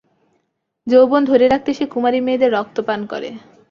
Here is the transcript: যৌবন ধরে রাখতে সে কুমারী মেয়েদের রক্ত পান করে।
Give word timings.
যৌবন 0.87 1.21
ধরে 1.29 1.45
রাখতে 1.47 1.71
সে 1.77 1.85
কুমারী 1.93 2.19
মেয়েদের 2.25 2.53
রক্ত 2.53 2.77
পান 2.87 2.99
করে। 3.11 3.29